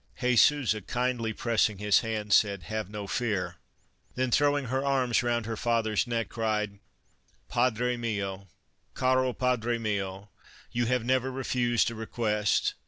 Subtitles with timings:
[0.19, 3.57] Jesusa, kindly pressing his hand, said:" Have no fear,"
[4.15, 6.79] then throwing her arms round her father's neck, cried:
[7.47, 8.47] "Padre mio,
[8.95, 10.31] caro padre mio,
[10.71, 12.73] you have never refused a request.